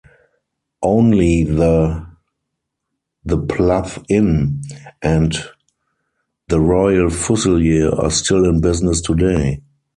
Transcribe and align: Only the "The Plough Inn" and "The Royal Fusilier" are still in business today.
Only 0.81 1.43
the 1.43 2.07
"The 3.23 3.37
Plough 3.37 4.01
Inn" 4.09 4.63
and 4.99 5.35
"The 6.47 6.59
Royal 6.59 7.11
Fusilier" 7.11 7.91
are 8.03 8.09
still 8.09 8.45
in 8.45 8.61
business 8.61 8.99
today. 8.99 9.61